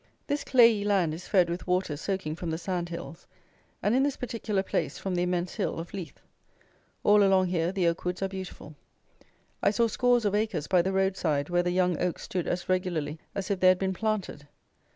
This 0.25 0.43
clayey 0.43 0.83
land 0.83 1.13
is 1.13 1.27
fed 1.27 1.47
with 1.47 1.67
water 1.67 1.95
soaking 1.95 2.35
from 2.35 2.49
the 2.49 2.57
sand 2.57 2.89
hills; 2.89 3.27
and 3.83 3.93
in 3.93 4.01
this 4.01 4.17
particular 4.17 4.63
place 4.63 4.97
from 4.97 5.13
the 5.13 5.21
immense 5.21 5.53
hill 5.53 5.77
of 5.79 5.93
Leith. 5.93 6.19
All 7.03 7.21
along 7.23 7.49
here 7.49 7.71
the 7.71 7.85
oak 7.87 8.03
woods 8.03 8.23
are 8.23 8.27
beautiful. 8.27 8.73
I 9.61 9.69
saw 9.69 9.85
scores 9.85 10.25
of 10.25 10.33
acres 10.33 10.65
by 10.65 10.81
the 10.81 10.91
road 10.91 11.17
side, 11.17 11.49
where 11.49 11.61
the 11.61 11.69
young 11.69 11.99
oaks 12.01 12.23
stood 12.23 12.47
as 12.47 12.67
regularly 12.67 13.19
as 13.35 13.51
if 13.51 13.59
they 13.59 13.67
had 13.67 13.77
been 13.77 13.93
planted. 13.93 14.47